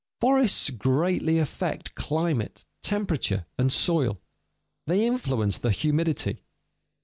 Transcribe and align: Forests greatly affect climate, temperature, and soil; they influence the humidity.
Forests 0.19 0.71
greatly 0.71 1.37
affect 1.37 1.93
climate, 1.93 2.65
temperature, 2.81 3.45
and 3.59 3.71
soil; 3.71 4.19
they 4.87 5.05
influence 5.05 5.59
the 5.59 5.69
humidity. 5.69 6.41